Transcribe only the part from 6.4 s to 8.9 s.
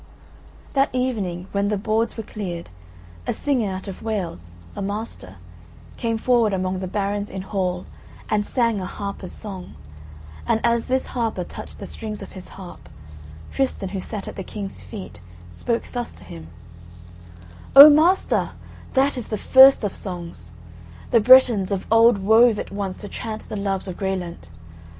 among the barons in Hall and sang a